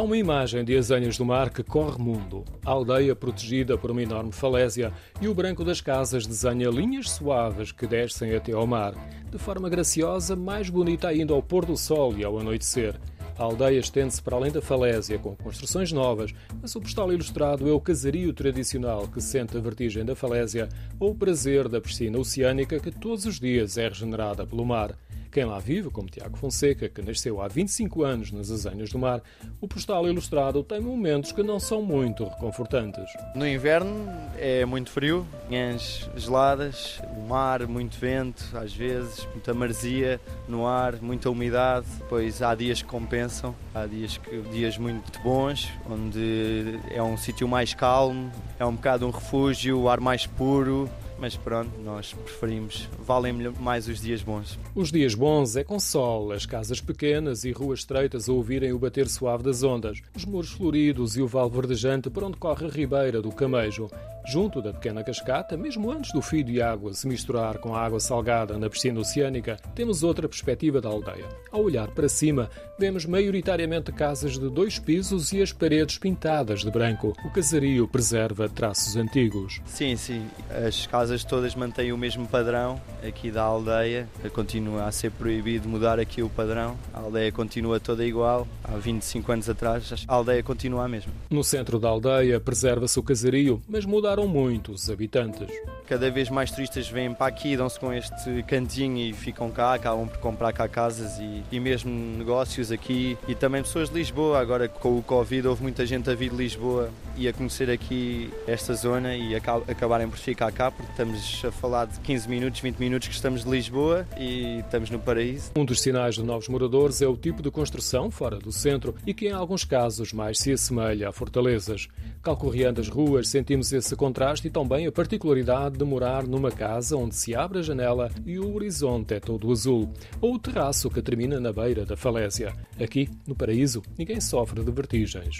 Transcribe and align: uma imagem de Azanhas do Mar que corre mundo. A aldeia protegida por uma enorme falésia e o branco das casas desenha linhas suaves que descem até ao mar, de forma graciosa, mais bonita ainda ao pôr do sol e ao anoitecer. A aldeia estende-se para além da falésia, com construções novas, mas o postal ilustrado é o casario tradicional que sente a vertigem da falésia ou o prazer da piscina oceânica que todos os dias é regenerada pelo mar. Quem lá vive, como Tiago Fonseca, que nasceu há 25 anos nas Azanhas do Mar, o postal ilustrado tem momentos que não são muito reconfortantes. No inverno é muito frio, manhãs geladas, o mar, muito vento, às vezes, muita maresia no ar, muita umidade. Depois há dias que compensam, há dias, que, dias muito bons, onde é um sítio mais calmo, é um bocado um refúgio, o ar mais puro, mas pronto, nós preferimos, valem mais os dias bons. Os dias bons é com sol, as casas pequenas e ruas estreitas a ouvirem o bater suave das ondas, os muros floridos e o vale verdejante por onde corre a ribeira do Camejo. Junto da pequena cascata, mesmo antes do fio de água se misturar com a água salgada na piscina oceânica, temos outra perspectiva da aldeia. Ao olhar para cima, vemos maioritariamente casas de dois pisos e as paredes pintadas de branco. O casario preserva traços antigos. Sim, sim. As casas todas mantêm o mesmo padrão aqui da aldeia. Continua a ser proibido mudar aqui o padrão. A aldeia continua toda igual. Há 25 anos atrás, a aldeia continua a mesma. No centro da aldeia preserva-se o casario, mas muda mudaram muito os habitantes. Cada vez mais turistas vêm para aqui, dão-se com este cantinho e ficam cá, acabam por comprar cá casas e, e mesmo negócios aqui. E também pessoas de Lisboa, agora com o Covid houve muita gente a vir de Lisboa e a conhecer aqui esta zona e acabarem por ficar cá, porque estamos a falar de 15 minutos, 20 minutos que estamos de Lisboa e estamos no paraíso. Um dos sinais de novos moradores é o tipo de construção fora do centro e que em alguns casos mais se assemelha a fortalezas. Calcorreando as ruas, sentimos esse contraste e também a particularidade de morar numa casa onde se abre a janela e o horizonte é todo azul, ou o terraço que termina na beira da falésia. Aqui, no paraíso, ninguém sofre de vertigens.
uma 0.00 0.16
imagem 0.16 0.64
de 0.64 0.76
Azanhas 0.76 1.16
do 1.16 1.24
Mar 1.24 1.50
que 1.50 1.62
corre 1.62 2.02
mundo. 2.02 2.44
A 2.66 2.70
aldeia 2.72 3.14
protegida 3.14 3.78
por 3.78 3.92
uma 3.92 4.02
enorme 4.02 4.32
falésia 4.32 4.92
e 5.20 5.28
o 5.28 5.34
branco 5.34 5.64
das 5.64 5.80
casas 5.80 6.26
desenha 6.26 6.68
linhas 6.68 7.10
suaves 7.10 7.70
que 7.70 7.86
descem 7.86 8.34
até 8.34 8.52
ao 8.52 8.66
mar, 8.66 8.92
de 9.30 9.38
forma 9.38 9.68
graciosa, 9.68 10.34
mais 10.34 10.68
bonita 10.68 11.06
ainda 11.06 11.32
ao 11.32 11.40
pôr 11.40 11.64
do 11.64 11.76
sol 11.76 12.12
e 12.18 12.24
ao 12.24 12.38
anoitecer. 12.38 12.98
A 13.38 13.44
aldeia 13.44 13.78
estende-se 13.78 14.20
para 14.20 14.36
além 14.36 14.50
da 14.50 14.60
falésia, 14.60 15.18
com 15.18 15.36
construções 15.36 15.92
novas, 15.92 16.32
mas 16.60 16.74
o 16.74 16.80
postal 16.80 17.12
ilustrado 17.12 17.68
é 17.68 17.72
o 17.72 17.80
casario 17.80 18.32
tradicional 18.32 19.06
que 19.06 19.20
sente 19.20 19.56
a 19.56 19.60
vertigem 19.60 20.04
da 20.04 20.16
falésia 20.16 20.68
ou 20.98 21.10
o 21.10 21.14
prazer 21.14 21.68
da 21.68 21.80
piscina 21.80 22.18
oceânica 22.18 22.80
que 22.80 22.90
todos 22.90 23.26
os 23.26 23.38
dias 23.38 23.78
é 23.78 23.88
regenerada 23.88 24.46
pelo 24.46 24.64
mar. 24.64 24.96
Quem 25.34 25.44
lá 25.44 25.58
vive, 25.58 25.90
como 25.90 26.08
Tiago 26.08 26.36
Fonseca, 26.36 26.88
que 26.88 27.02
nasceu 27.02 27.42
há 27.42 27.48
25 27.48 28.04
anos 28.04 28.30
nas 28.30 28.52
Azanhas 28.52 28.88
do 28.90 29.00
Mar, 29.00 29.20
o 29.60 29.66
postal 29.66 30.06
ilustrado 30.06 30.62
tem 30.62 30.80
momentos 30.80 31.32
que 31.32 31.42
não 31.42 31.58
são 31.58 31.82
muito 31.82 32.22
reconfortantes. 32.22 33.12
No 33.34 33.44
inverno 33.44 34.08
é 34.38 34.64
muito 34.64 34.92
frio, 34.92 35.26
manhãs 35.50 36.08
geladas, 36.14 37.00
o 37.16 37.26
mar, 37.28 37.66
muito 37.66 37.98
vento, 37.98 38.44
às 38.56 38.72
vezes, 38.72 39.26
muita 39.32 39.52
maresia 39.52 40.20
no 40.46 40.68
ar, 40.68 41.02
muita 41.02 41.28
umidade. 41.28 41.86
Depois 41.98 42.40
há 42.40 42.54
dias 42.54 42.80
que 42.80 42.86
compensam, 42.86 43.56
há 43.74 43.86
dias, 43.86 44.16
que, 44.16 44.40
dias 44.52 44.78
muito 44.78 45.18
bons, 45.18 45.68
onde 45.90 46.78
é 46.92 47.02
um 47.02 47.16
sítio 47.16 47.48
mais 47.48 47.74
calmo, 47.74 48.30
é 48.56 48.64
um 48.64 48.76
bocado 48.76 49.04
um 49.04 49.10
refúgio, 49.10 49.80
o 49.80 49.88
ar 49.88 49.98
mais 49.98 50.26
puro, 50.28 50.88
mas 51.24 51.38
pronto, 51.38 51.70
nós 51.80 52.12
preferimos, 52.12 52.86
valem 52.98 53.32
mais 53.58 53.88
os 53.88 53.98
dias 53.98 54.22
bons. 54.22 54.58
Os 54.74 54.92
dias 54.92 55.14
bons 55.14 55.56
é 55.56 55.64
com 55.64 55.80
sol, 55.80 56.32
as 56.32 56.44
casas 56.44 56.82
pequenas 56.82 57.44
e 57.44 57.50
ruas 57.50 57.78
estreitas 57.78 58.28
a 58.28 58.32
ouvirem 58.34 58.74
o 58.74 58.78
bater 58.78 59.08
suave 59.08 59.42
das 59.42 59.62
ondas, 59.62 60.02
os 60.14 60.26
muros 60.26 60.50
floridos 60.50 61.16
e 61.16 61.22
o 61.22 61.26
vale 61.26 61.48
verdejante 61.48 62.10
por 62.10 62.24
onde 62.24 62.36
corre 62.36 62.66
a 62.66 62.68
ribeira 62.68 63.22
do 63.22 63.32
Camejo. 63.32 63.88
Junto 64.26 64.62
da 64.62 64.72
pequena 64.72 65.04
cascata, 65.04 65.54
mesmo 65.54 65.90
antes 65.90 66.10
do 66.10 66.22
fio 66.22 66.42
de 66.42 66.62
água 66.62 66.94
se 66.94 67.06
misturar 67.06 67.58
com 67.58 67.74
a 67.74 67.80
água 67.80 68.00
salgada 68.00 68.58
na 68.58 68.70
piscina 68.70 69.00
oceânica, 69.00 69.58
temos 69.74 70.02
outra 70.02 70.26
perspectiva 70.26 70.80
da 70.80 70.88
aldeia. 70.88 71.28
Ao 71.52 71.62
olhar 71.62 71.88
para 71.88 72.08
cima, 72.08 72.48
vemos 72.78 73.04
maioritariamente 73.04 73.92
casas 73.92 74.38
de 74.38 74.48
dois 74.48 74.78
pisos 74.78 75.30
e 75.34 75.42
as 75.42 75.52
paredes 75.52 75.98
pintadas 75.98 76.60
de 76.60 76.70
branco. 76.70 77.12
O 77.22 77.30
casario 77.30 77.86
preserva 77.86 78.48
traços 78.48 78.96
antigos. 78.96 79.60
Sim, 79.66 79.94
sim. 79.94 80.26
As 80.66 80.86
casas 80.86 81.22
todas 81.22 81.54
mantêm 81.54 81.92
o 81.92 81.98
mesmo 81.98 82.26
padrão 82.26 82.80
aqui 83.06 83.30
da 83.30 83.42
aldeia. 83.42 84.08
Continua 84.32 84.86
a 84.86 84.92
ser 84.92 85.10
proibido 85.10 85.68
mudar 85.68 86.00
aqui 86.00 86.22
o 86.22 86.30
padrão. 86.30 86.78
A 86.94 87.00
aldeia 87.00 87.30
continua 87.30 87.78
toda 87.78 88.04
igual. 88.04 88.48
Há 88.64 88.76
25 88.76 89.32
anos 89.32 89.50
atrás, 89.50 90.06
a 90.08 90.14
aldeia 90.14 90.42
continua 90.42 90.86
a 90.86 90.88
mesma. 90.88 91.12
No 91.28 91.44
centro 91.44 91.78
da 91.78 91.90
aldeia 91.90 92.40
preserva-se 92.40 92.98
o 92.98 93.02
casario, 93.02 93.62
mas 93.68 93.84
muda 93.84 94.13
mudaram 94.14 94.28
muito 94.28 94.72
os 94.72 94.88
habitantes. 94.88 95.48
Cada 95.86 96.10
vez 96.10 96.30
mais 96.30 96.50
turistas 96.50 96.88
vêm 96.88 97.12
para 97.12 97.26
aqui, 97.26 97.56
dão-se 97.56 97.78
com 97.78 97.92
este 97.92 98.42
cantinho 98.44 98.98
e 98.98 99.12
ficam 99.12 99.50
cá, 99.50 99.74
acabam 99.74 100.08
por 100.08 100.18
comprar 100.18 100.52
cá 100.52 100.66
casas 100.66 101.18
e, 101.18 101.42
e 101.52 101.60
mesmo 101.60 101.90
negócios 101.90 102.72
aqui. 102.72 103.18
E 103.28 103.34
também 103.34 103.62
pessoas 103.62 103.90
de 103.90 103.96
Lisboa, 103.96 104.40
agora 104.40 104.66
com 104.68 104.96
o 104.96 105.02
Covid 105.02 105.48
houve 105.48 105.62
muita 105.62 105.84
gente 105.84 106.08
a 106.08 106.14
vir 106.14 106.30
de 106.30 106.36
Lisboa 106.36 106.90
e 107.16 107.28
a 107.28 107.32
conhecer 107.32 107.70
aqui 107.70 108.32
esta 108.46 108.72
zona 108.74 109.14
e 109.14 109.34
acabarem 109.36 110.08
por 110.08 110.18
ficar 110.18 110.50
cá, 110.52 110.70
porque 110.70 110.90
estamos 110.90 111.42
a 111.44 111.52
falar 111.52 111.86
de 111.86 112.00
15 112.00 112.28
minutos, 112.28 112.60
20 112.60 112.78
minutos 112.78 113.08
que 113.08 113.14
estamos 113.14 113.44
de 113.44 113.50
Lisboa 113.50 114.06
e 114.16 114.60
estamos 114.60 114.90
no 114.90 114.98
paraíso. 114.98 115.50
Um 115.56 115.64
dos 115.64 115.80
sinais 115.80 116.14
de 116.14 116.22
novos 116.22 116.48
moradores 116.48 117.02
é 117.02 117.06
o 117.06 117.16
tipo 117.16 117.42
de 117.42 117.50
construção 117.50 118.10
fora 118.10 118.38
do 118.38 118.52
centro 118.52 118.94
e 119.06 119.12
que 119.12 119.26
em 119.26 119.32
alguns 119.32 119.64
casos 119.64 120.12
mais 120.12 120.38
se 120.38 120.52
assemelha 120.52 121.10
a 121.10 121.12
fortalezas. 121.12 121.88
Calcorreando 122.22 122.80
as 122.80 122.88
ruas, 122.88 123.28
sentimos 123.28 123.70
esse 123.70 123.94
contraste 124.04 124.48
e 124.48 124.50
também 124.50 124.86
a 124.86 124.92
particularidade 124.92 125.78
de 125.78 125.84
morar 125.84 126.26
numa 126.26 126.50
casa 126.50 126.94
onde 126.94 127.14
se 127.14 127.34
abre 127.34 127.60
a 127.60 127.62
janela 127.62 128.10
e 128.26 128.38
o 128.38 128.54
horizonte 128.54 129.14
é 129.14 129.20
todo 129.20 129.50
azul, 129.50 129.90
ou 130.20 130.34
o 130.34 130.38
terraço 130.38 130.90
que 130.90 131.00
termina 131.00 131.40
na 131.40 131.54
beira 131.54 131.86
da 131.86 131.96
falésia. 131.96 132.54
Aqui, 132.78 133.08
no 133.26 133.34
paraíso, 133.34 133.82
ninguém 133.96 134.20
sofre 134.20 134.62
de 134.62 134.70
vertigens. 134.70 135.38